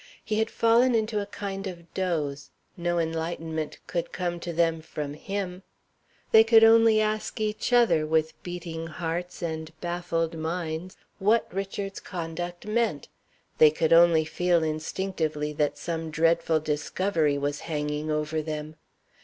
[0.23, 5.13] He had fallen into a kind of doze; no enlightenment could come to them from
[5.13, 5.61] him.
[6.31, 12.65] They could only ask each other, with beating hearts and baffled minds, what Richard's conduct
[12.65, 13.09] meant
[13.59, 18.77] they could only feel instinctively that some dreadful discovery was hanging over them.